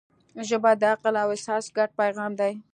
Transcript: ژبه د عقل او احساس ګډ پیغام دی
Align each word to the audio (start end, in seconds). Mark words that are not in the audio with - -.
ژبه 0.47 0.71
د 0.81 0.83
عقل 0.93 1.15
او 1.23 1.29
احساس 1.35 1.65
ګډ 1.77 1.89
پیغام 1.99 2.31
دی 2.39 2.53